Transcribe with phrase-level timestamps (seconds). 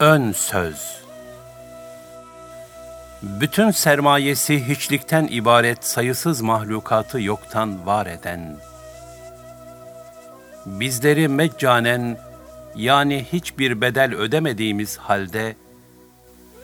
[0.00, 1.00] Ön söz.
[3.22, 8.56] Bütün sermayesi hiçlikten ibaret sayısız mahlukatı yoktan var eden,
[10.66, 12.18] bizleri meccanen
[12.76, 15.56] yani hiçbir bedel ödemediğimiz halde,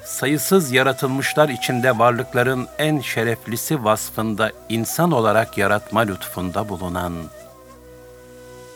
[0.04, 7.12] sayısız yaratılmışlar içinde varlıkların en şereflisi vasfında insan olarak yaratma lütfunda bulunan,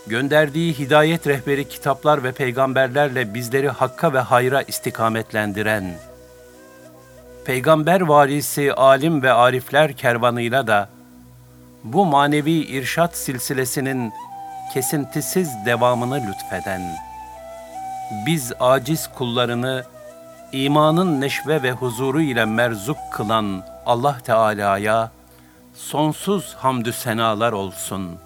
[0.07, 5.95] gönderdiği hidayet rehberi kitaplar ve peygamberlerle bizleri hakka ve hayra istikametlendiren,
[7.45, 10.89] peygamber varisi alim ve arifler kervanıyla da
[11.85, 14.13] bu manevi irşat silsilesinin
[14.75, 16.83] kesintisiz devamını lütfeden,
[18.27, 19.85] biz aciz kullarını
[20.53, 25.11] imanın neşve ve huzuru ile merzuk kılan Allah Teala'ya
[25.75, 28.19] sonsuz hamdü senalar olsun.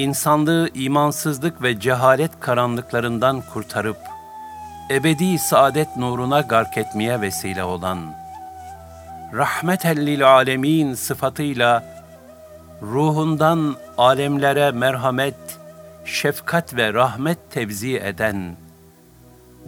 [0.00, 3.96] İnsanlığı imansızlık ve cehalet karanlıklarından kurtarıp
[4.90, 7.98] ebedi saadet nuruna gark etmeye vesile olan
[9.34, 11.84] rahmetellil alemin sıfatıyla
[12.82, 15.58] ruhundan alemlere merhamet,
[16.04, 18.56] şefkat ve rahmet tevzi eden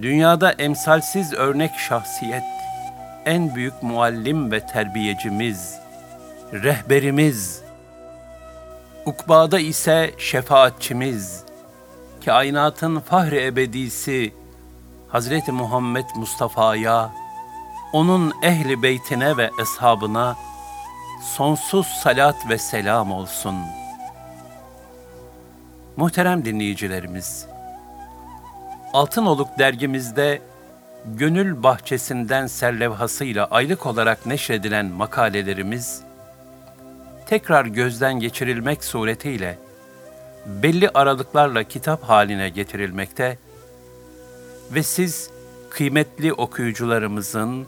[0.03, 2.45] Dünyada emsalsiz örnek şahsiyet,
[3.25, 5.79] en büyük muallim ve terbiyecimiz,
[6.53, 7.62] rehberimiz,
[9.07, 11.45] ukbada ise şefaatçimiz,
[12.25, 14.33] kainatın fahri ebedisi
[15.09, 17.11] Hazreti Muhammed Mustafa'ya,
[17.93, 20.37] onun ehli beytine ve eshabına
[21.23, 23.57] sonsuz salat ve selam olsun.
[25.97, 27.47] Muhterem dinleyicilerimiz,
[28.93, 30.43] Altınoluk dergimizde
[31.07, 36.03] Gönül Bahçesinden serlevhasıyla aylık olarak neşredilen makalelerimiz,
[37.27, 39.59] tekrar gözden geçirilmek suretiyle
[40.47, 43.39] belli aralıklarla kitap haline getirilmekte
[44.71, 45.31] ve siz
[45.71, 47.67] kıymetli okuyucularımızın,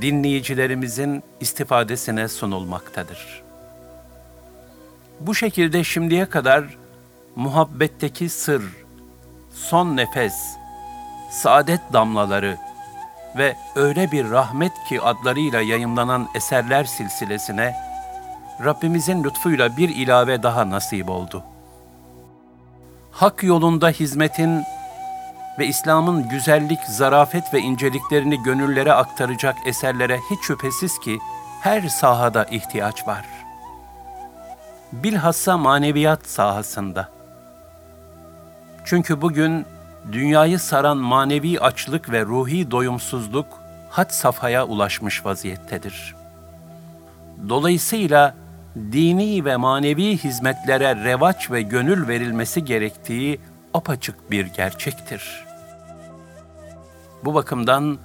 [0.00, 3.42] dinleyicilerimizin istifadesine sunulmaktadır.
[5.20, 6.64] Bu şekilde şimdiye kadar
[7.36, 8.62] muhabbetteki sır,
[9.54, 10.34] son nefes,
[11.30, 12.56] saadet damlaları
[13.36, 17.87] ve öyle bir rahmet ki adlarıyla yayımlanan eserler silsilesine
[18.64, 21.42] Rabbimizin lütfuyla bir ilave daha nasip oldu.
[23.12, 24.62] Hak yolunda hizmetin
[25.58, 31.18] ve İslam'ın güzellik, zarafet ve inceliklerini gönüllere aktaracak eserlere hiç şüphesiz ki
[31.60, 33.24] her sahada ihtiyaç var.
[34.92, 37.18] Bilhassa maneviyat sahasında.''
[38.88, 39.66] Çünkü bugün
[40.12, 43.46] dünyayı saran manevi açlık ve ruhi doyumsuzluk
[43.90, 46.14] had safhaya ulaşmış vaziyettedir.
[47.48, 48.34] Dolayısıyla
[48.92, 53.40] dini ve manevi hizmetlere revaç ve gönül verilmesi gerektiği
[53.74, 55.44] apaçık bir gerçektir.
[57.24, 57.98] Bu bakımdan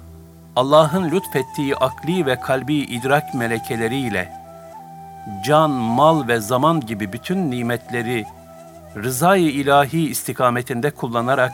[0.56, 4.32] Allah'ın lütfettiği akli ve kalbi idrak melekeleriyle
[5.44, 8.24] can, mal ve zaman gibi bütün nimetleri
[8.96, 11.52] rızayı ilahi istikametinde kullanarak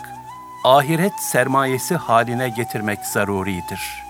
[0.64, 4.09] ahiret sermayesi haline getirmek zaruridir.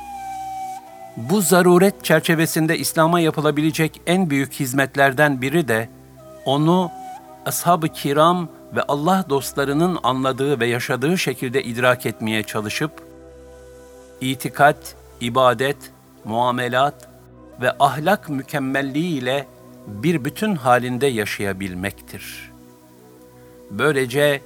[1.16, 5.88] Bu zaruret çerçevesinde İslam'a yapılabilecek en büyük hizmetlerden biri de
[6.44, 6.90] onu
[7.46, 12.92] ashab-ı kiram ve Allah dostlarının anladığı ve yaşadığı şekilde idrak etmeye çalışıp
[14.20, 15.76] itikat, ibadet,
[16.24, 17.08] muamelat
[17.60, 19.46] ve ahlak mükemmelliği ile
[19.86, 22.50] bir bütün halinde yaşayabilmektir.''
[23.70, 24.40] Böylece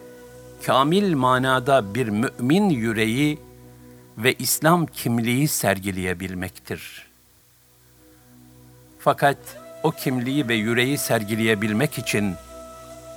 [0.66, 3.38] kamil manada bir mümin yüreği
[4.18, 7.06] ve İslam kimliği sergileyebilmektir.
[8.98, 9.38] Fakat
[9.82, 12.34] o kimliği ve yüreği sergileyebilmek için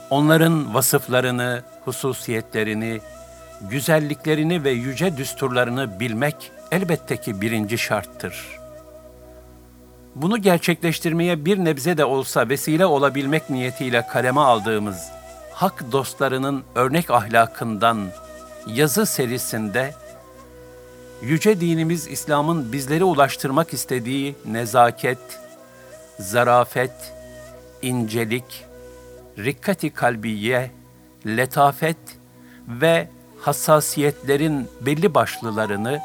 [0.09, 3.01] onların vasıflarını, hususiyetlerini,
[3.61, 8.57] güzelliklerini ve yüce düsturlarını bilmek elbette ki birinci şarttır.
[10.15, 15.09] Bunu gerçekleştirmeye bir nebze de olsa vesile olabilmek niyetiyle kaleme aldığımız
[15.53, 18.07] hak dostlarının örnek ahlakından
[18.67, 19.93] yazı serisinde
[21.21, 25.17] yüce dinimiz İslam'ın bizlere ulaştırmak istediği nezaket,
[26.19, 27.13] zarafet,
[27.81, 28.65] incelik,
[29.37, 30.71] rikkati kalbiye,
[31.25, 31.97] letafet
[32.67, 33.09] ve
[33.41, 35.99] hassasiyetlerin belli başlılarını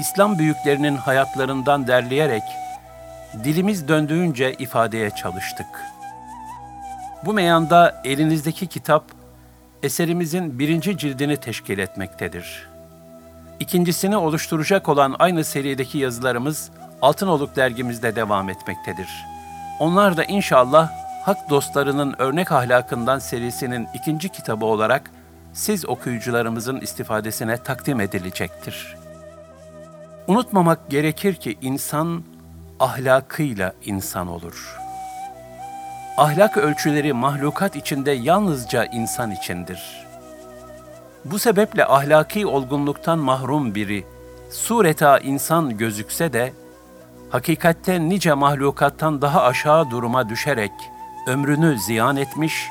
[0.00, 2.42] İslam büyüklerinin hayatlarından derleyerek
[3.44, 5.96] dilimiz döndüğünce ifadeye çalıştık.''
[7.26, 9.04] Bu meyanda elinizdeki kitap
[9.82, 12.75] eserimizin birinci cildini teşkil etmektedir.
[13.60, 16.70] İkincisini oluşturacak olan aynı serideki yazılarımız
[17.02, 19.08] Altınoluk dergimizde devam etmektedir.
[19.80, 20.90] Onlar da inşallah
[21.24, 25.10] Hak Dostlarının Örnek Ahlakından serisinin ikinci kitabı olarak
[25.52, 28.96] siz okuyucularımızın istifadesine takdim edilecektir.
[30.26, 32.24] Unutmamak gerekir ki insan
[32.80, 34.76] ahlakıyla insan olur.
[36.16, 40.05] Ahlak ölçüleri mahlukat içinde yalnızca insan içindir.
[41.30, 44.04] Bu sebeple ahlaki olgunluktan mahrum biri
[44.50, 46.52] sureta insan gözükse de
[47.30, 50.72] hakikatte nice mahlukattan daha aşağı duruma düşerek
[51.26, 52.68] ömrünü ziyan etmiş,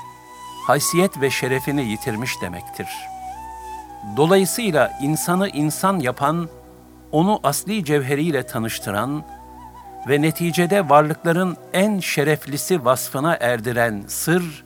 [0.67, 2.87] haysiyet ve şerefini yitirmiş demektir.
[4.17, 6.49] Dolayısıyla insanı insan yapan,
[7.11, 9.23] onu asli cevheriyle tanıştıran
[10.07, 14.65] ve neticede varlıkların en şereflisi vasfına erdiren sır,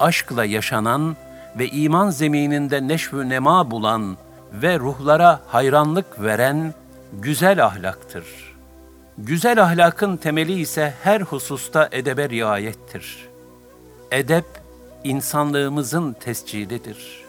[0.00, 1.16] aşkla yaşanan
[1.58, 4.16] ve iman zemininde neşvü nema bulan
[4.52, 6.74] ve ruhlara hayranlık veren
[7.12, 8.24] güzel ahlaktır.
[9.18, 13.28] Güzel ahlakın temeli ise her hususta edebe riayettir.
[14.10, 14.44] Edep,
[15.04, 17.24] insanlığımızın tescilidir.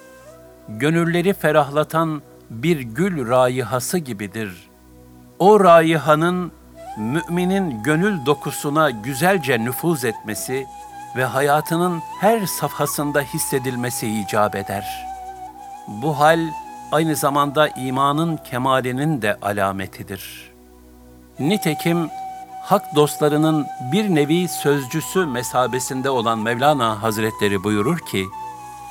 [0.69, 4.69] Gönülleri ferahlatan bir gül rayihası gibidir.
[5.39, 6.51] O rayihanın
[6.97, 10.65] müminin gönül dokusuna güzelce nüfuz etmesi
[11.15, 15.05] ve hayatının her safhasında hissedilmesi icap eder.
[15.87, 16.39] Bu hal
[16.91, 20.51] aynı zamanda imanın kemalinin de alametidir.
[21.39, 22.09] Nitekim
[22.61, 28.25] hak dostlarının bir nevi sözcüsü mesabesinde olan Mevlana Hazretleri buyurur ki,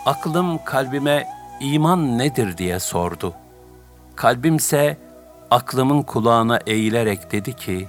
[0.06, 1.28] aklım kalbime
[1.60, 3.34] iman nedir diye sordu.
[4.16, 4.98] Kalbimse
[5.50, 7.88] aklımın kulağına eğilerek dedi ki,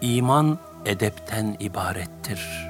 [0.00, 2.69] iman edepten ibarettir.''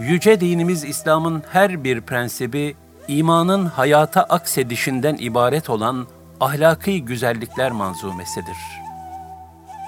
[0.00, 2.74] Yüce dinimiz İslam'ın her bir prensibi
[3.08, 6.06] imanın hayata aksedişinden ibaret olan
[6.40, 8.56] ahlaki güzellikler manzumesidir.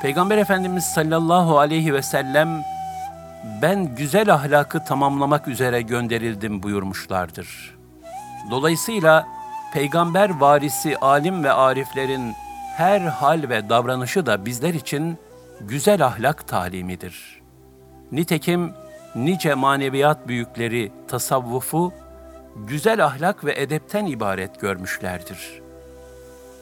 [0.03, 2.63] Peygamber Efendimiz sallallahu aleyhi ve sellem
[3.63, 7.79] ben güzel ahlakı tamamlamak üzere gönderildim buyurmuşlardır.
[8.51, 9.27] Dolayısıyla
[9.75, 12.35] peygamber varisi alim ve ariflerin
[12.77, 15.19] her hal ve davranışı da bizler için
[15.61, 17.41] güzel ahlak talimidir.
[18.13, 18.82] Nitekim
[19.15, 21.93] nice maneviyat büyükleri tasavvufu
[22.57, 25.63] güzel ahlak ve edepten ibaret görmüşlerdir.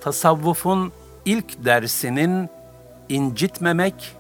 [0.01, 0.93] Tasavvufun
[1.25, 2.49] ilk dersinin
[3.09, 4.17] incitmemek,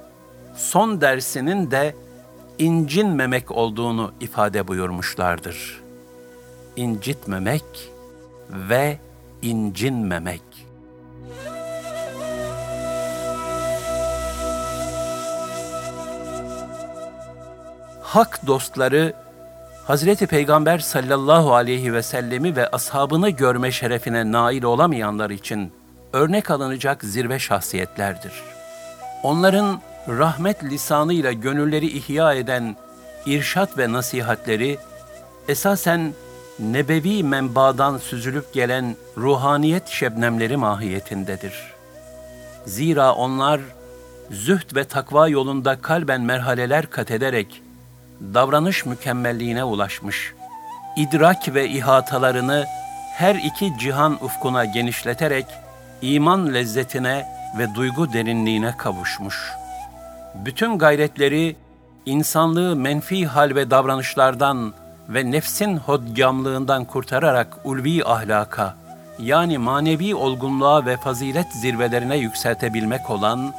[0.56, 1.94] son dersinin de
[2.58, 5.80] incinmemek olduğunu ifade buyurmuşlardır.
[6.76, 7.64] İncitmemek
[8.50, 8.98] ve
[9.42, 10.42] incinmemek.
[18.10, 19.12] Hak dostları
[19.84, 25.72] Hazreti Peygamber sallallahu aleyhi ve sellemi ve ashabını görme şerefine nail olamayanlar için
[26.12, 28.32] örnek alınacak zirve şahsiyetlerdir.
[29.22, 32.76] Onların rahmet lisanıyla gönülleri ihya eden
[33.26, 34.78] irşat ve nasihatleri
[35.48, 36.14] esasen
[36.58, 41.54] nebevi menbadan süzülüp gelen ruhaniyet şebnemleri mahiyetindedir.
[42.66, 43.60] Zira onlar
[44.30, 47.62] zühd ve takva yolunda kalben merhaleler kat ederek
[48.20, 50.34] davranış mükemmelliğine ulaşmış,
[50.96, 52.66] idrak ve ihatalarını
[53.14, 55.46] her iki cihan ufkuna genişleterek
[56.02, 57.26] iman lezzetine
[57.58, 59.52] ve duygu derinliğine kavuşmuş.
[60.34, 61.56] Bütün gayretleri
[62.06, 64.72] insanlığı menfi hal ve davranışlardan
[65.08, 68.76] ve nefsin hodgamlığından kurtararak ulvi ahlaka,
[69.18, 73.54] yani manevi olgunluğa ve fazilet zirvelerine yükseltebilmek olan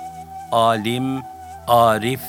[0.51, 1.21] alim,
[1.67, 2.21] arif,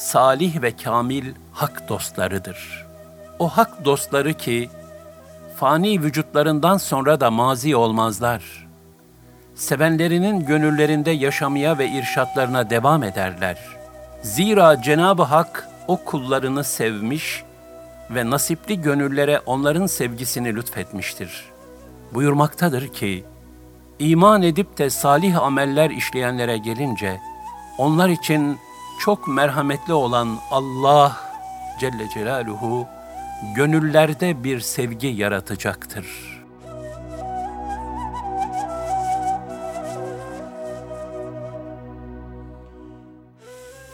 [0.00, 2.86] salih ve kamil hak dostlarıdır.
[3.38, 4.70] O hak dostları ki
[5.56, 8.68] fani vücutlarından sonra da mazi olmazlar.
[9.54, 13.58] Sevenlerinin gönüllerinde yaşamaya ve irşatlarına devam ederler.
[14.22, 17.42] Zira Cenab-ı Hak o kullarını sevmiş
[18.10, 21.44] ve nasipli gönüllere onların sevgisini lütfetmiştir.
[22.14, 23.24] Buyurmaktadır ki,
[23.98, 27.20] iman edip de salih ameller işleyenlere gelince,
[27.78, 28.58] onlar için
[29.00, 31.16] çok merhametli olan Allah
[31.80, 32.86] Celle Celaluhu
[33.54, 36.06] gönüllerde bir sevgi yaratacaktır.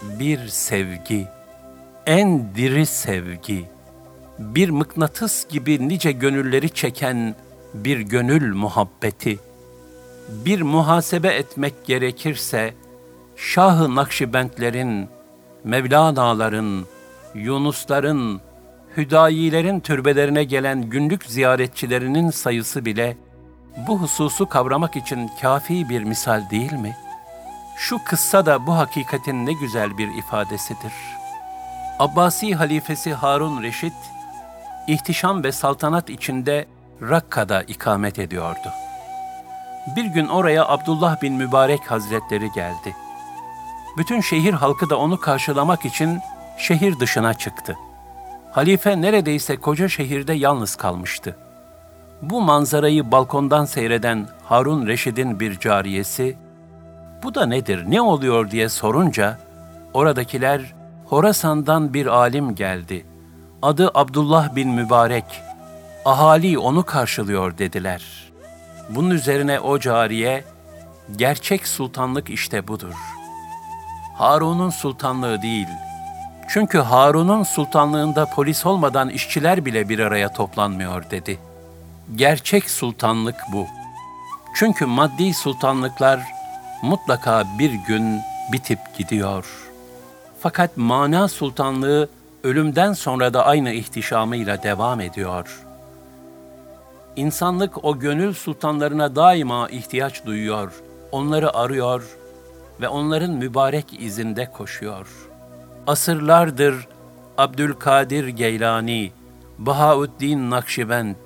[0.02, 1.26] Bir sevgi,
[2.06, 3.68] en diri sevgi,
[4.38, 7.34] bir mıknatıs gibi nice gönülleri çeken
[7.74, 9.38] bir gönül muhabbeti,
[10.28, 12.74] bir muhasebe etmek gerekirse,
[13.36, 15.08] Şah-ı Nakşibendlerin,
[15.64, 16.86] Mevlana'ların,
[17.34, 18.40] Yunusların,
[18.96, 23.16] Hüdayilerin türbelerine gelen günlük ziyaretçilerinin sayısı bile
[23.76, 26.96] bu hususu kavramak için kafi bir misal değil mi?
[27.76, 30.92] Şu kıssa da bu hakikatin ne güzel bir ifadesidir.
[31.98, 33.94] Abbasi halifesi Harun Reşit,
[34.86, 36.66] ihtişam ve saltanat içinde
[37.02, 38.72] Rakka'da ikamet ediyordu.
[39.96, 42.96] Bir gün oraya Abdullah bin Mübarek Hazretleri geldi.
[43.96, 46.20] Bütün şehir halkı da onu karşılamak için
[46.58, 47.76] şehir dışına çıktı.
[48.52, 51.36] Halife neredeyse koca şehirde yalnız kalmıştı.
[52.22, 56.36] Bu manzarayı balkondan seyreden Harun Reşid'in bir cariyesi,
[57.22, 59.38] bu da nedir, ne oluyor diye sorunca,
[59.94, 60.74] oradakiler
[61.04, 63.06] Horasan'dan bir alim geldi.
[63.62, 65.24] Adı Abdullah bin Mübarek.
[66.04, 68.32] Ahali onu karşılıyor dediler.
[68.90, 70.44] Bunun üzerine o cariye,
[71.16, 72.94] gerçek sultanlık işte budur.
[74.18, 75.68] Harun'un sultanlığı değil.
[76.48, 81.38] Çünkü Harun'un sultanlığında polis olmadan işçiler bile bir araya toplanmıyor dedi.
[82.16, 83.66] Gerçek sultanlık bu.
[84.54, 86.20] Çünkü maddi sultanlıklar
[86.82, 88.20] mutlaka bir gün
[88.52, 89.46] bitip gidiyor.
[90.40, 92.08] Fakat mana sultanlığı
[92.44, 95.62] ölümden sonra da aynı ihtişamıyla devam ediyor.
[97.16, 100.72] İnsanlık o gönül sultanlarına daima ihtiyaç duyuyor,
[101.12, 102.16] onları arıyor
[102.80, 105.06] ve onların mübarek izinde koşuyor.
[105.86, 106.88] Asırlardır
[107.38, 109.12] Abdülkadir Geylani,
[109.58, 111.16] Bahaüddin Nakşibend,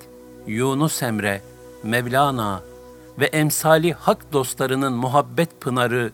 [0.47, 1.41] Yunus Emre,
[1.83, 2.61] Mevlana
[3.19, 6.11] ve emsali hak dostlarının muhabbet pınarı,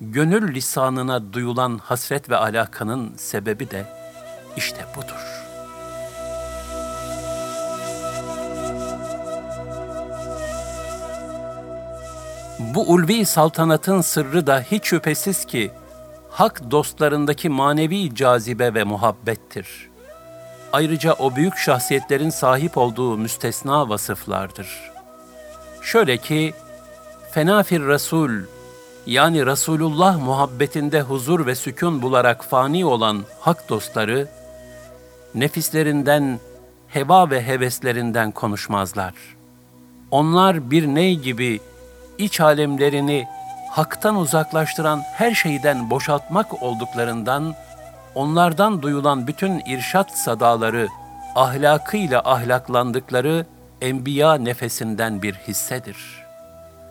[0.00, 3.86] gönül lisanına duyulan hasret ve alakanın sebebi de
[4.56, 5.37] işte budur.
[12.58, 15.70] Bu ulvi saltanatın sırrı da hiç şüphesiz ki
[16.30, 19.88] hak dostlarındaki manevi cazibe ve muhabbettir.
[20.72, 24.90] Ayrıca o büyük şahsiyetlerin sahip olduğu müstesna vasıflardır.
[25.82, 26.54] Şöyle ki,
[27.30, 28.30] Fenafir Resul,
[29.06, 34.28] yani Resulullah muhabbetinde huzur ve sükun bularak fani olan hak dostları,
[35.34, 36.40] nefislerinden,
[36.88, 39.14] heva ve heveslerinden konuşmazlar.
[40.10, 41.60] Onlar bir ney gibi
[42.18, 43.26] iç alemlerini
[43.70, 47.54] haktan uzaklaştıran her şeyden boşaltmak olduklarından,
[48.14, 50.88] onlardan duyulan bütün irşat sadaları,
[51.34, 53.46] ahlakıyla ahlaklandıkları
[53.80, 55.96] enbiya nefesinden bir hissedir.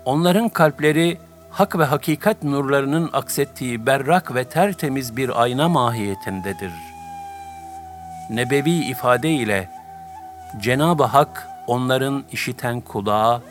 [0.06, 1.18] Onların kalpleri,
[1.52, 6.72] hak ve hakikat nurlarının aksettiği berrak ve tertemiz bir ayna mahiyetindedir.
[8.30, 9.70] Nebevi ifade ile
[10.60, 13.42] Cenab-ı Hak onların işiten kulağı,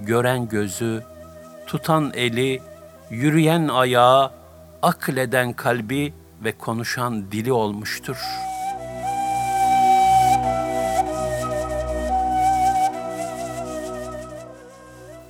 [0.00, 1.02] gören gözü,
[1.74, 2.62] tutan eli,
[3.10, 4.30] yürüyen ayağı,
[4.82, 6.14] akleden kalbi
[6.44, 8.16] ve konuşan dili olmuştur.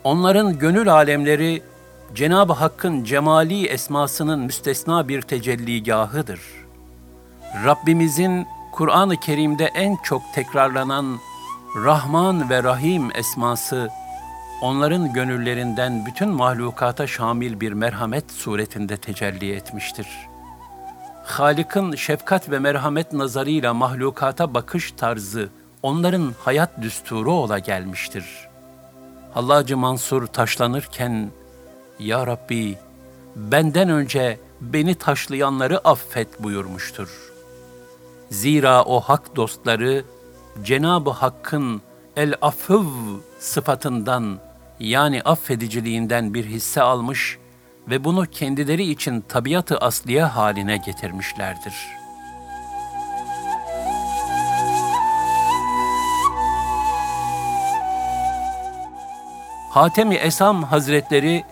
[0.04, 1.62] Onların gönül alemleri
[2.14, 6.40] Cenab-ı Hakk'ın cemali esmasının müstesna bir tecelligahıdır.
[7.64, 11.18] Rabbimizin Kur'an-ı Kerim'de en çok tekrarlanan
[11.84, 13.88] Rahman ve Rahim esması
[14.62, 20.06] onların gönüllerinden bütün mahlukata şamil bir merhamet suretinde tecelli etmiştir.
[21.24, 25.48] Halik'in şefkat ve merhamet nazarıyla mahlukata bakış tarzı
[25.82, 28.48] onların hayat düsturu ola gelmiştir.
[29.34, 31.30] Hallacı Mansur taşlanırken,
[31.98, 32.78] Ya Rabbi,
[33.36, 37.32] benden önce beni taşlayanları affet buyurmuştur.
[38.30, 40.04] Zira o hak dostları,
[40.62, 41.82] Cenab-ı Hakk'ın
[42.16, 42.86] el-afıv
[43.38, 44.38] sıfatından
[44.80, 47.38] yani affediciliğinden bir hisse almış
[47.88, 51.74] ve bunu kendileri için tabiatı asliye haline getirmişlerdir.
[59.70, 61.44] Hatemi Esam Hazretleri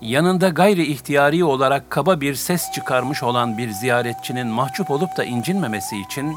[0.00, 6.00] yanında gayri ihtiyari olarak kaba bir ses çıkarmış olan bir ziyaretçinin mahcup olup da incinmemesi
[6.00, 6.36] için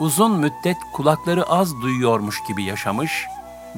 [0.00, 3.26] uzun müddet kulakları az duyuyormuş gibi yaşamış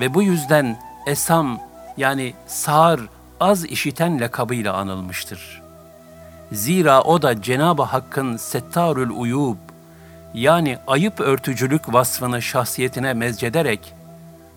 [0.01, 1.59] ve bu yüzden Esam
[1.97, 3.09] yani sağır,
[3.41, 5.63] az işiten lakabıyla anılmıştır.
[6.53, 9.57] Zira o da Cenab-ı Hakk'ın Settarül Uyub
[10.35, 13.95] yani ayıp örtücülük vasfını şahsiyetine mezcederek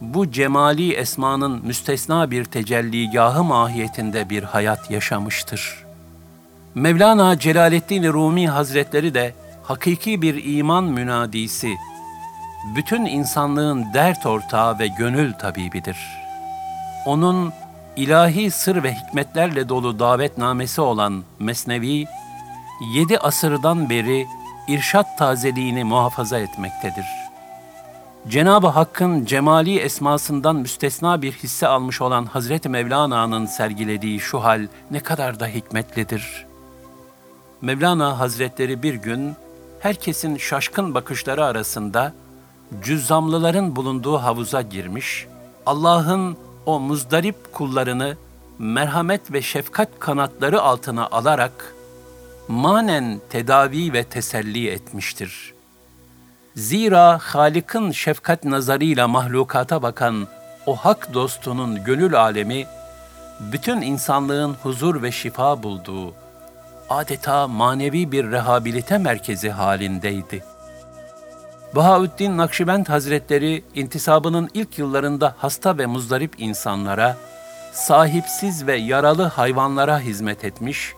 [0.01, 5.85] bu cemali esmanın müstesna bir tecelligahı mahiyetinde bir hayat yaşamıştır.
[6.75, 9.33] Mevlana Celaleddin Rumi Hazretleri de
[9.67, 11.75] hakiki bir iman münadisi,
[12.75, 16.25] bütün insanlığın dert ortağı ve gönül tabibidir.''
[17.05, 17.53] onun
[17.95, 22.05] ilahi sır ve hikmetlerle dolu davetnamesi olan Mesnevi,
[22.93, 24.27] yedi asırdan beri
[24.67, 27.05] irşat tazeliğini muhafaza etmektedir.
[28.27, 34.99] Cenab-ı Hakk'ın cemali esmasından müstesna bir hisse almış olan Hazreti Mevlana'nın sergilediği şu hal ne
[34.99, 36.45] kadar da hikmetlidir.
[37.61, 39.35] Mevlana Hazretleri bir gün
[39.85, 42.13] herkesin şaşkın bakışları arasında
[42.83, 45.27] cüzzamlıların bulunduğu havuza girmiş,
[45.65, 48.17] Allah'ın o muzdarip kullarını
[48.59, 51.75] merhamet ve şefkat kanatları altına alarak
[52.47, 55.53] manen tedavi ve teselli etmiştir.
[56.55, 60.27] Zira Halik'in şefkat nazarıyla mahlukata bakan
[60.65, 62.65] o hak dostunun gönül alemi,
[63.51, 66.13] bütün insanlığın huzur ve şifa bulduğu,
[66.89, 70.43] adeta manevi bir rehabilite merkezi halindeydi.
[71.75, 77.17] Bahaüddin Nakşibend Hazretleri intisabının ilk yıllarında hasta ve muzdarip insanlara,
[77.73, 80.93] sahipsiz ve yaralı hayvanlara hizmet etmiş,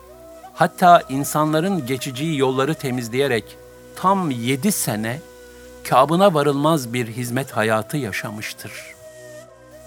[0.53, 3.57] hatta insanların geçici yolları temizleyerek
[3.95, 5.19] tam yedi sene
[5.89, 8.71] kabına varılmaz bir hizmet hayatı yaşamıştır.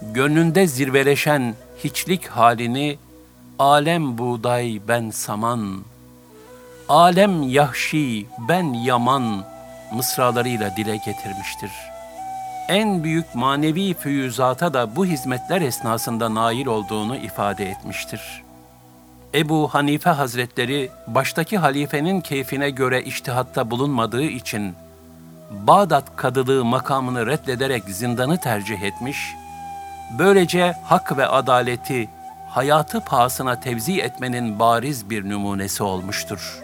[0.02, 1.54] Gönlünde zirveleşen
[1.85, 2.99] hiçlik halini
[3.61, 5.85] alem buğday ben saman,
[6.88, 9.45] alem yahşi ben yaman
[9.93, 11.71] mısralarıyla dile getirmiştir.
[12.69, 18.43] En büyük manevi füyüzata da bu hizmetler esnasında nail olduğunu ifade etmiştir.
[19.35, 24.75] Ebu Hanife Hazretleri baştaki halifenin keyfine göre iştihatta bulunmadığı için
[25.50, 29.35] Bağdat kadılığı makamını reddederek zindanı tercih etmiş,
[30.19, 32.09] böylece hak ve adaleti
[32.50, 36.62] hayatı pahasına tevzi etmenin bariz bir numunesi olmuştur.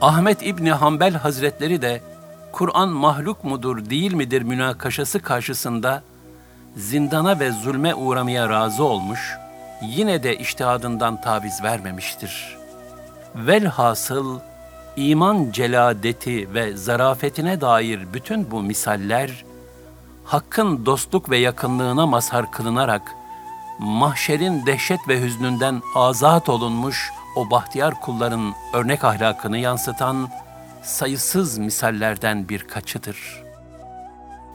[0.00, 2.00] Ahmet İbni Hanbel Hazretleri de
[2.52, 6.02] Kur'an mahluk mudur değil midir münakaşası karşısında
[6.76, 9.36] zindana ve zulme uğramaya razı olmuş,
[9.82, 12.56] yine de iştihadından taviz vermemiştir.
[13.34, 14.40] Velhasıl
[14.96, 19.44] iman celadeti ve zarafetine dair bütün bu misaller,
[20.24, 23.02] Hakk'ın dostluk ve yakınlığına mazhar kılınarak,
[23.80, 30.28] mahşerin dehşet ve hüznünden azat olunmuş o bahtiyar kulların örnek ahlakını yansıtan
[30.82, 33.42] sayısız misallerden birkaçıdır.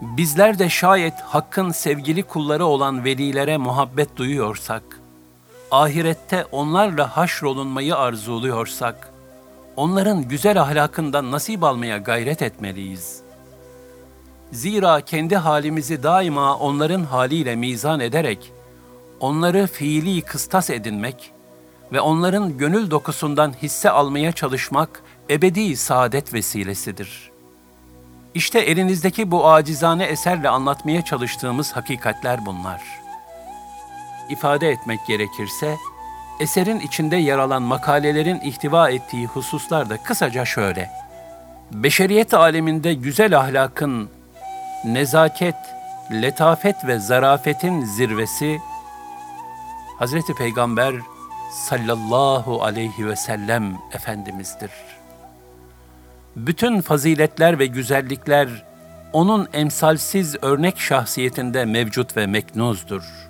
[0.00, 4.82] Bizler de şayet Hakk'ın sevgili kulları olan velilere muhabbet duyuyorsak,
[5.70, 9.12] ahirette onlarla haşrolunmayı arzuluyorsak,
[9.76, 13.20] onların güzel ahlakından nasip almaya gayret etmeliyiz.
[14.52, 18.52] Zira kendi halimizi daima onların haliyle mizan ederek,
[19.20, 21.32] onları fiili kıstas edinmek
[21.92, 27.30] ve onların gönül dokusundan hisse almaya çalışmak ebedi saadet vesilesidir.
[28.34, 32.82] İşte elinizdeki bu acizane eserle anlatmaya çalıştığımız hakikatler bunlar.
[34.30, 35.76] İfade etmek gerekirse,
[36.40, 40.90] eserin içinde yer alan makalelerin ihtiva ettiği hususlar da kısaca şöyle.
[41.72, 44.10] Beşeriyet aleminde güzel ahlakın,
[44.84, 45.56] nezaket,
[46.12, 48.58] letafet ve zarafetin zirvesi,
[49.98, 50.94] Hazreti Peygamber
[51.52, 54.70] sallallahu aleyhi ve sellem Efendimiz'dir.
[56.36, 58.64] Bütün faziletler ve güzellikler
[59.12, 63.26] onun emsalsiz örnek şahsiyetinde mevcut ve meknuzdur.''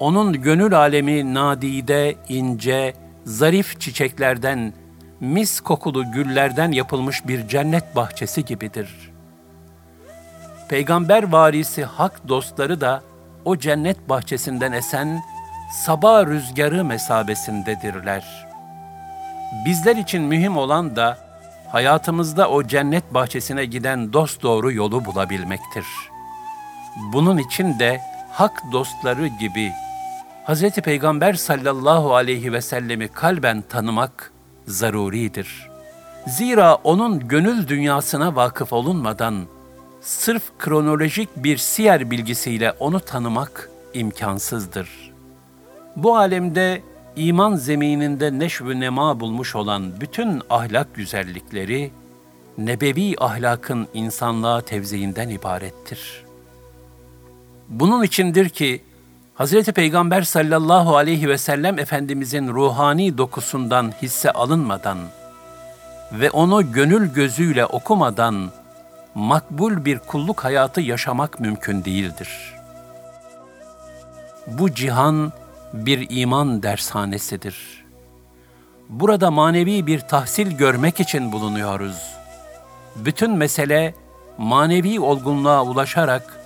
[0.00, 2.94] Onun gönül alemi nadide, ince,
[3.24, 4.72] zarif çiçeklerden,
[5.20, 9.12] mis kokulu güllerden yapılmış bir cennet bahçesi gibidir.
[10.68, 13.02] Peygamber varisi hak dostları da
[13.44, 15.22] o cennet bahçesinden esen
[15.70, 18.46] sabah rüzgarı mesabesindedirler.
[19.64, 21.18] Bizler için mühim olan da
[21.72, 25.86] hayatımızda o cennet bahçesine giden dost doğru yolu bulabilmektir.
[27.12, 28.00] Bunun için de
[28.32, 29.72] hak dostları gibi
[30.46, 30.70] Hz.
[30.70, 34.32] Peygamber sallallahu aleyhi ve sellemi kalben tanımak
[34.66, 35.70] zaruridir.
[36.26, 39.46] Zira onun gönül dünyasına vakıf olunmadan
[40.00, 45.09] sırf kronolojik bir siyer bilgisiyle onu tanımak imkansızdır.
[45.96, 46.82] Bu alemde
[47.16, 51.90] iman zemininde neşv nema bulmuş olan bütün ahlak güzellikleri,
[52.58, 56.24] nebevi ahlakın insanlığa tevziinden ibarettir.
[57.68, 58.82] Bunun içindir ki
[59.34, 64.98] Hazreti Peygamber sallallahu aleyhi ve sellem Efendimizin ruhani dokusundan hisse alınmadan
[66.12, 68.50] ve onu gönül gözüyle okumadan
[69.14, 72.54] makbul bir kulluk hayatı yaşamak mümkün değildir.
[74.46, 75.32] Bu cihan
[75.72, 77.84] bir iman dershanesidir.
[78.88, 81.96] Burada manevi bir tahsil görmek için bulunuyoruz.
[82.96, 83.94] Bütün mesele
[84.38, 86.40] manevi olgunluğa ulaşarak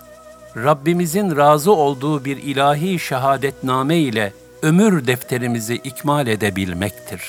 [0.57, 4.33] Rabbimizin razı olduğu bir ilahi şehadetname ile
[4.63, 7.23] ömür defterimizi ikmal edebilmektir.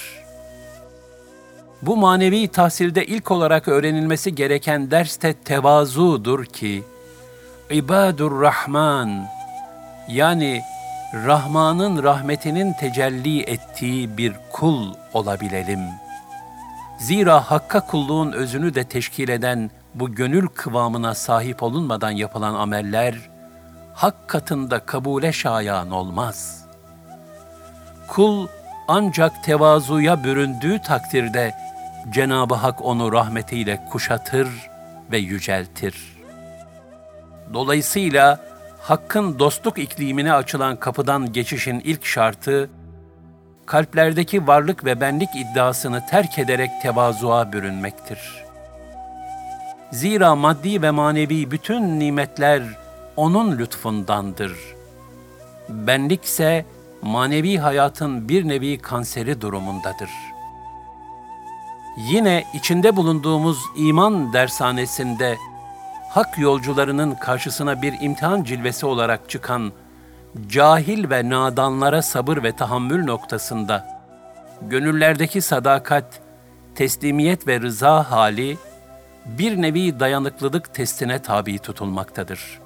[1.82, 6.84] Bu manevi tahsilde ilk olarak öğrenilmesi gereken ders de tevazudur ki,
[7.70, 9.28] İbadur Rahman
[10.08, 10.62] yani
[11.16, 15.80] Rahman'ın rahmetinin tecelli ettiği bir kul olabilelim.
[17.00, 23.16] Zira hakka kulluğun özünü de teşkil eden bu gönül kıvamına sahip olunmadan yapılan ameller,
[23.94, 26.66] hak katında kabule şayan olmaz.
[28.08, 28.48] Kul
[28.88, 31.56] ancak tevazuya büründüğü takdirde
[32.10, 34.48] Cenab-ı Hak onu rahmetiyle kuşatır
[35.12, 36.16] ve yüceltir.
[37.54, 38.55] Dolayısıyla
[38.88, 42.70] Hakk'ın dostluk iklimine açılan kapıdan geçişin ilk şartı,
[43.66, 48.20] kalplerdeki varlık ve benlik iddiasını terk ederek tevazuğa bürünmektir.
[49.92, 52.64] Zira maddi ve manevi bütün nimetler
[53.16, 54.54] O'nun lütfundandır.
[55.70, 56.66] Benlikse
[57.02, 60.10] manevi hayatın bir nevi kanseri durumundadır.
[61.98, 65.38] Yine içinde bulunduğumuz iman dershanesinde
[66.16, 69.72] hak yolcularının karşısına bir imtihan cilvesi olarak çıkan
[70.48, 74.02] cahil ve nadanlara sabır ve tahammül noktasında
[74.62, 76.22] gönüllerdeki sadakat,
[76.76, 78.58] teslimiyet ve rıza hali
[79.26, 82.60] bir nevi dayanıklılık testine tabi tutulmaktadır.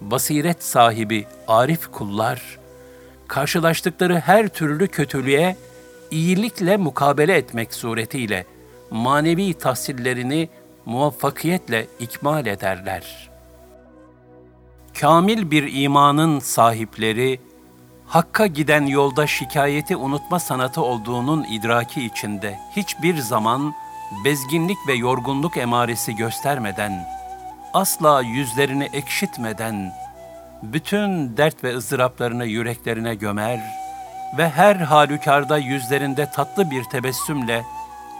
[0.00, 2.58] Basiret sahibi arif kullar
[3.28, 5.56] karşılaştıkları her türlü kötülüğe
[6.10, 8.46] iyilikle mukabele etmek suretiyle
[8.90, 10.48] manevi tahsillerini
[10.86, 13.30] muvaffakiyetle ikmal ederler.
[15.00, 17.40] Kamil bir imanın sahipleri,
[18.06, 23.74] Hakka giden yolda şikayeti unutma sanatı olduğunun idraki içinde hiçbir zaman
[24.24, 27.08] bezginlik ve yorgunluk emaresi göstermeden,
[27.74, 29.92] asla yüzlerini ekşitmeden,
[30.62, 33.60] bütün dert ve ızdıraplarını yüreklerine gömer
[34.38, 37.64] ve her halükarda yüzlerinde tatlı bir tebessümle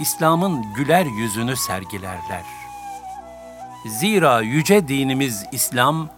[0.00, 2.44] İslam'ın güler yüzünü sergilerler.
[3.86, 6.08] Zira yüce dinimiz İslam,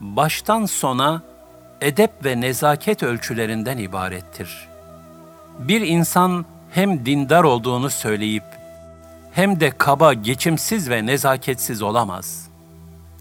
[0.00, 1.22] baştan sona
[1.80, 4.68] edep ve nezaket ölçülerinden ibarettir.
[5.58, 8.44] Bir insan hem dindar olduğunu söyleyip
[9.32, 12.48] hem de kaba, geçimsiz ve nezaketsiz olamaz.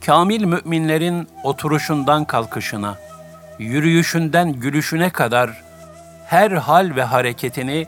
[0.06, 2.98] Kamil müminlerin oturuşundan kalkışına,
[3.60, 5.64] yürüyüşünden gülüşüne kadar
[6.26, 7.88] her hal ve hareketini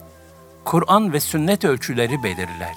[0.65, 2.75] Kur'an ve sünnet ölçüleri belirler.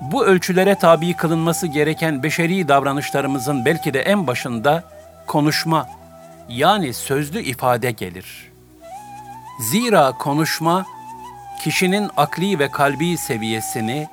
[0.00, 4.84] Bu ölçülere tabi kılınması gereken beşeri davranışlarımızın belki de en başında
[5.26, 5.88] konuşma
[6.48, 8.50] yani sözlü ifade gelir.
[9.60, 10.86] Zira konuşma
[11.62, 14.08] kişinin akli ve kalbi seviyesini,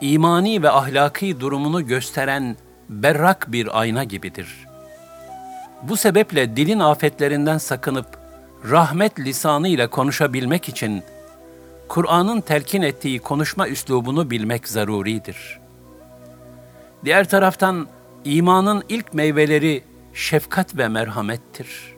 [0.00, 2.56] imani ve ahlaki durumunu gösteren
[2.88, 4.66] berrak bir ayna gibidir.
[5.82, 8.18] Bu sebeple dilin afetlerinden sakınıp
[8.70, 11.02] rahmet lisanı ile konuşabilmek için
[11.90, 15.60] Kur'an'ın telkin ettiği konuşma üslubunu bilmek zaruridir.
[17.04, 17.88] Diğer taraftan
[18.24, 21.94] imanın ilk meyveleri şefkat ve merhamettir.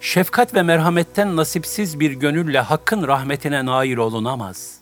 [0.00, 4.78] Şefkat ve merhametten nasipsiz bir gönülle Hakk'ın rahmetine nail olunamaz.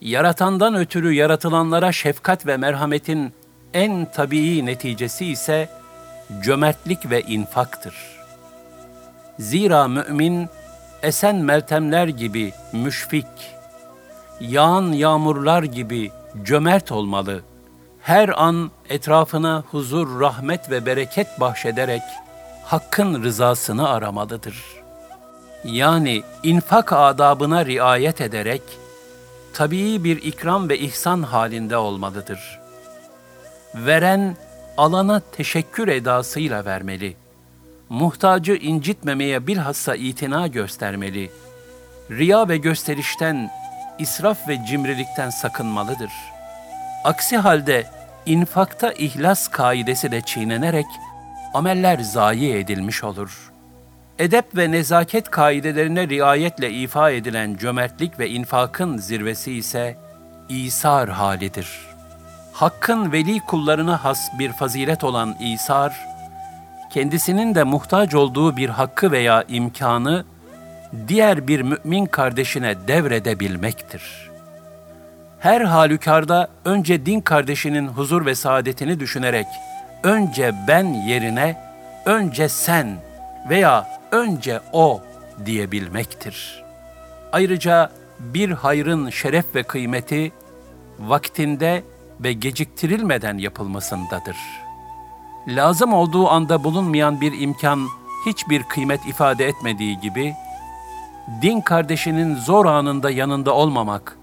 [0.00, 3.32] Yaratandan ötürü yaratılanlara şefkat ve merhametin
[3.72, 5.68] en tabii neticesi ise
[6.42, 7.94] cömertlik ve infaktır.
[9.38, 10.48] Zira mümin
[11.04, 13.26] esen meltemler gibi müşfik,
[14.40, 16.10] yağan yağmurlar gibi
[16.44, 17.42] cömert olmalı.
[18.00, 22.02] Her an etrafına huzur, rahmet ve bereket bahşederek
[22.64, 24.64] Hakk'ın rızasını aramalıdır.
[25.64, 28.62] Yani infak adabına riayet ederek
[29.52, 32.60] tabii bir ikram ve ihsan halinde olmalıdır.
[33.74, 34.36] Veren
[34.76, 37.23] alana teşekkür edasıyla vermeli.''
[37.94, 41.30] Muhtacı incitmemeye bilhassa itina göstermeli.
[42.10, 43.50] Riya ve gösterişten,
[43.98, 46.10] israf ve cimrilikten sakınmalıdır.
[47.04, 47.86] Aksi halde
[48.26, 50.86] infakta ihlas kaidesi de çiğnenerek
[51.54, 53.52] ameller zayi edilmiş olur.
[54.18, 59.96] Edep ve nezaket kaidelerine riayetle ifa edilen cömertlik ve infakın zirvesi ise
[60.48, 61.68] İsar halidir.
[62.52, 66.13] Hakkın veli kullarına has bir fazilet olan İsar,
[66.90, 70.24] kendisinin de muhtaç olduğu bir hakkı veya imkanı
[71.08, 74.30] diğer bir mümin kardeşine devredebilmektir.
[75.40, 79.46] Her halükarda önce din kardeşinin huzur ve saadetini düşünerek
[80.02, 81.56] önce ben yerine
[82.04, 82.96] önce sen
[83.48, 85.02] veya önce o
[85.46, 86.64] diyebilmektir.
[87.32, 90.32] Ayrıca bir hayrın şeref ve kıymeti
[90.98, 91.82] vaktinde
[92.20, 94.63] ve geciktirilmeden yapılmasındadır.''
[95.48, 97.88] Lazım olduğu anda bulunmayan bir imkan
[98.26, 100.34] hiçbir kıymet ifade etmediği gibi,
[101.42, 104.18] din kardeşinin zor anında yanında olmamak,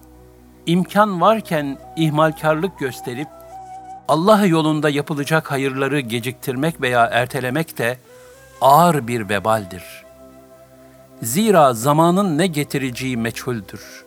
[0.66, 3.28] imkan varken ihmalkarlık gösterip,
[4.08, 7.98] Allah yolunda yapılacak hayırları geciktirmek veya ertelemek de
[8.62, 9.84] ağır bir vebaldir.
[11.22, 14.06] Zira zamanın ne getireceği meçhuldür.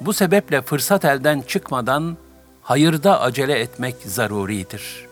[0.00, 2.16] Bu sebeple fırsat elden çıkmadan
[2.62, 5.07] hayırda acele etmek zaruridir.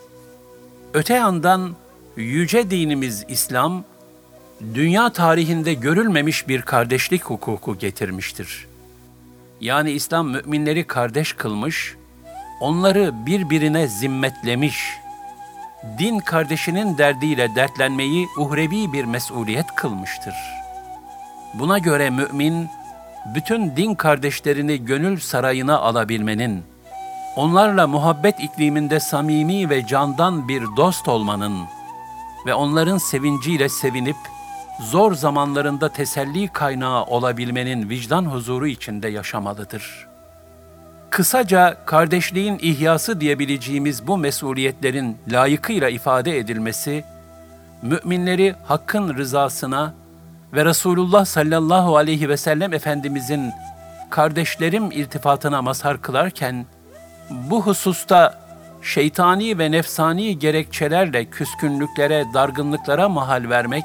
[0.95, 1.77] Öte yandan
[2.17, 3.85] yüce dinimiz İslam,
[4.75, 8.67] dünya tarihinde görülmemiş bir kardeşlik hukuku getirmiştir.
[9.61, 11.97] Yani İslam müminleri kardeş kılmış,
[12.61, 14.77] onları birbirine zimmetlemiş,
[15.99, 20.35] din kardeşinin derdiyle dertlenmeyi uhrevi bir mesuliyet kılmıştır.
[21.55, 22.69] Buna göre mümin,
[23.35, 26.63] bütün din kardeşlerini gönül sarayına alabilmenin,
[27.37, 31.65] onlarla muhabbet ikliminde samimi ve candan bir dost olmanın
[32.47, 34.17] ve onların sevinciyle sevinip,
[34.81, 40.07] zor zamanlarında teselli kaynağı olabilmenin vicdan huzuru içinde yaşamalıdır.
[41.11, 47.05] Kısaca kardeşliğin ihyası diyebileceğimiz bu mesuliyetlerin layıkıyla ifade edilmesi,
[47.83, 49.95] müminleri hakkın rızasına
[50.53, 53.53] ve Resulullah sallallahu aleyhi ve sellem Efendimizin
[54.11, 56.67] kardeşlerim iltifatına mazhar kılarken,
[57.31, 58.47] bu hususta
[58.83, 63.85] şeytani ve nefsani gerekçelerle küskünlüklere, dargınlıklara mahal vermek,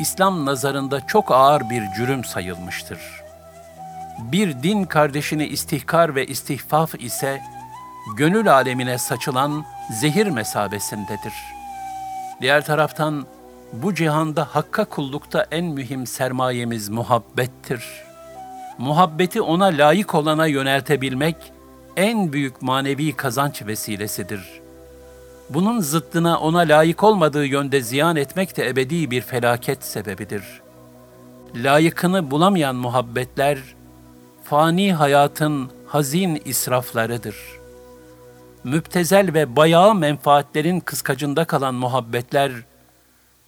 [0.00, 2.98] İslam nazarında çok ağır bir cürüm sayılmıştır.
[4.18, 7.42] Bir din kardeşini istihkar ve istihfaf ise,
[8.16, 11.32] gönül alemine saçılan zehir mesabesindedir.
[12.40, 13.26] Diğer taraftan,
[13.72, 17.84] bu cihanda hakka kullukta en mühim sermayemiz muhabbettir.
[18.78, 21.36] Muhabbeti ona layık olana yöneltebilmek,
[21.96, 24.60] en büyük manevi kazanç vesilesidir.
[25.50, 30.42] Bunun zıttına ona layık olmadığı yönde ziyan etmek de ebedi bir felaket sebebidir.
[31.54, 33.58] Layıkını bulamayan muhabbetler,
[34.44, 37.36] fani hayatın hazin israflarıdır.
[38.64, 42.52] Müptezel ve bayağı menfaatlerin kıskacında kalan muhabbetler,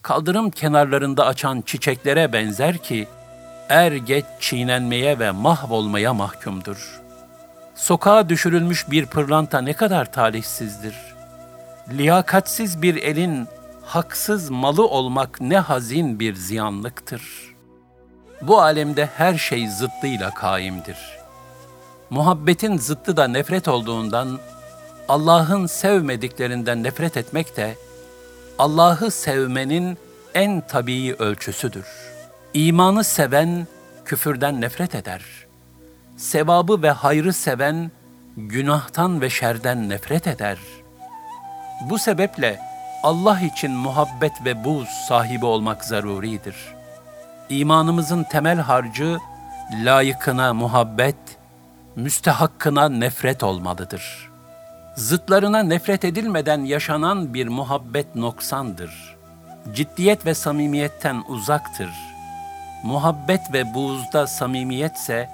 [0.02, 3.08] kaldırım kenarlarında açan çiçeklere benzer ki,
[3.68, 7.03] er geç çiğnenmeye ve mahvolmaya mahkumdur.''
[7.74, 10.94] Sokağa düşürülmüş bir pırlanta ne kadar talihsizdir.
[11.90, 13.48] Liyakatsiz bir elin
[13.82, 17.22] haksız malı olmak ne hazin bir ziyanlıktır.
[18.42, 20.98] Bu alemde her şey zıttıyla kaimdir.
[22.10, 24.38] Muhabbetin zıttı da nefret olduğundan
[25.08, 27.74] Allah'ın sevmediklerinden nefret etmek de
[28.58, 29.98] Allah'ı sevmenin
[30.34, 31.86] en tabii ölçüsüdür.
[32.54, 33.66] İmanı seven
[34.04, 35.43] küfürden nefret eder.''
[36.16, 37.90] Sevabı ve hayrı seven,
[38.36, 40.58] günahtan ve şerden nefret eder.
[41.90, 42.60] Bu sebeple
[43.02, 46.56] Allah için muhabbet ve buz sahibi olmak zaruridir.
[47.48, 49.18] İmanımızın temel harcı,
[49.84, 51.16] layıkına muhabbet,
[51.96, 54.30] müstehakkına nefret olmalıdır.
[54.96, 59.16] Zıtlarına nefret edilmeden yaşanan bir muhabbet noksandır.
[59.74, 61.90] Ciddiyet ve samimiyetten uzaktır.
[62.84, 65.30] Muhabbet ve buğzda samimiyetse,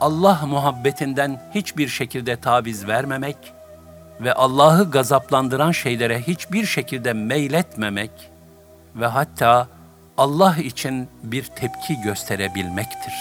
[0.00, 3.36] Allah muhabbetinden hiçbir şekilde taviz vermemek
[4.20, 8.10] ve Allah'ı gazaplandıran şeylere hiçbir şekilde meyletmemek
[8.96, 9.68] ve hatta
[10.18, 13.14] Allah için bir tepki gösterebilmektir.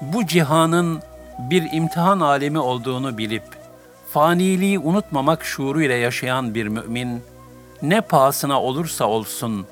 [0.00, 1.02] Bu cihanın
[1.38, 3.44] bir imtihan alemi olduğunu bilip
[4.12, 7.22] faniliği unutmamak şuuruyla yaşayan bir mümin
[7.82, 9.66] ne pahasına olursa olsun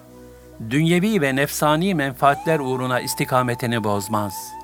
[0.70, 4.61] dünyevi ve nefsani menfaatler uğruna istikametini bozmaz.''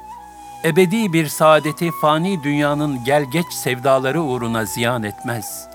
[0.64, 5.68] Ebedi bir saadeti fani dünyanın gel geç sevdaları uğruna ziyan etmez.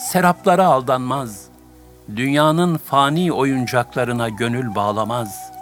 [0.00, 1.44] Seraplara aldanmaz.
[2.16, 5.52] Dünyanın fani oyuncaklarına gönül bağlamaz.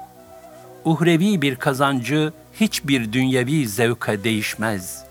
[0.85, 5.05] Uhrevi bir kazancı hiçbir dünyevi zevka değişmez.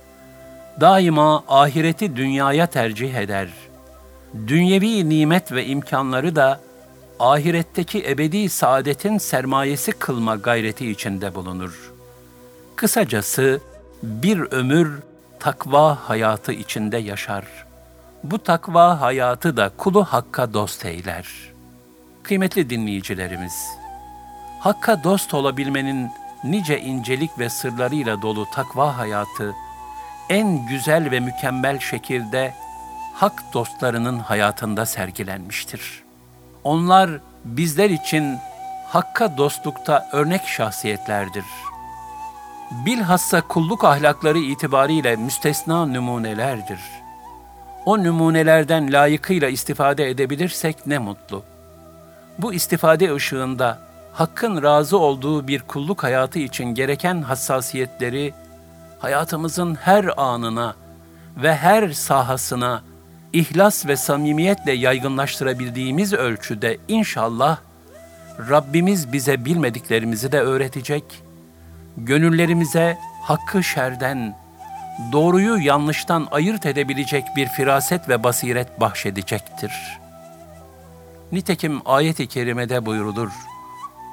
[0.81, 3.49] Daima ahireti dünyaya tercih eder.
[4.47, 6.59] Dünyevi nimet ve imkanları da
[7.19, 11.90] ahiretteki ebedi saadetin sermayesi kılma gayreti içinde bulunur.''
[12.81, 13.61] Kısacası
[14.03, 14.99] bir ömür
[15.39, 17.45] takva hayatı içinde yaşar.
[18.23, 21.27] Bu takva hayatı da kulu Hakk'a dost eyler.
[22.23, 23.53] Kıymetli dinleyicilerimiz,
[24.59, 26.11] Hakk'a dost olabilmenin
[26.43, 29.53] nice incelik ve sırlarıyla dolu takva hayatı,
[30.29, 32.53] en güzel ve mükemmel şekilde
[33.13, 36.03] hak dostlarının hayatında sergilenmiştir.
[36.63, 37.09] Onlar
[37.45, 38.37] bizler için
[38.87, 41.70] Hakk'a dostlukta örnek şahsiyetlerdir.''
[42.71, 46.79] Bilhassa kulluk ahlakları itibariyle müstesna numunelerdir.
[47.85, 51.43] O numunelerden layıkıyla istifade edebilirsek ne mutlu.
[52.39, 53.79] Bu istifade ışığında
[54.13, 58.33] Hakk'ın razı olduğu bir kulluk hayatı için gereken hassasiyetleri
[58.99, 60.75] hayatımızın her anına
[61.37, 62.81] ve her sahasına
[63.33, 67.57] ihlas ve samimiyetle yaygınlaştırabildiğimiz ölçüde inşallah
[68.49, 71.03] Rabbimiz bize bilmediklerimizi de öğretecek,
[71.97, 74.37] gönüllerimize hakkı şerden,
[75.11, 79.71] doğruyu yanlıştan ayırt edebilecek bir firaset ve basiret bahşedecektir.
[81.31, 83.31] Nitekim ayet-i kerimede buyurulur,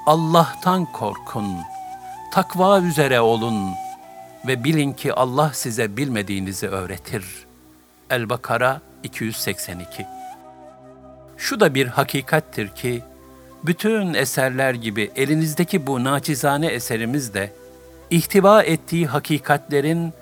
[0.07, 1.57] Allah'tan korkun,
[2.33, 3.71] takva üzere olun
[4.47, 7.25] ve bilin ki Allah size bilmediğinizi öğretir.
[8.11, 10.07] El-Bakara 282
[11.37, 13.03] Şu da bir hakikattir ki,
[13.65, 17.53] bütün eserler gibi elinizdeki bu naçizane eserimiz de,
[18.11, 20.13] ihtiva ettiği hakikatlerin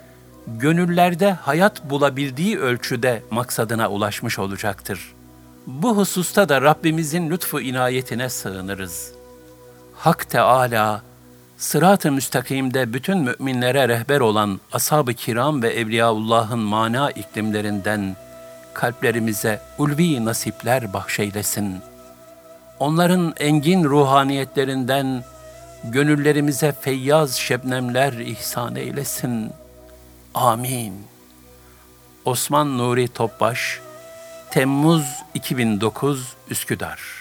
[0.47, 5.13] gönüllerde hayat bulabildiği ölçüde maksadına ulaşmış olacaktır.
[5.67, 9.11] Bu hususta da Rabbimizin lütfu inayetine sığınırız.
[9.95, 11.01] Hak Teala
[11.57, 18.15] sırat-ı müstakimde bütün müminlere rehber olan ashab-ı kiram ve evliyaullah'ın mana iklimlerinden
[18.73, 21.75] kalplerimize ulvi nasipler bahşeylesin.
[22.79, 25.23] Onların engin ruhaniyetlerinden
[25.83, 29.51] gönüllerimize feyyaz şebnemler ihsan eylesin.
[30.33, 30.93] Amin.
[32.25, 33.79] Osman Nuri Topbaş,
[34.51, 37.16] Temmuz 2009 Üsküdar